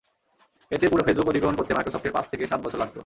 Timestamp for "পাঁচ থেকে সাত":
2.13-2.59